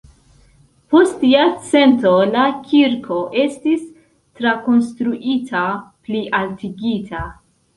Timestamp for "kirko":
2.71-3.19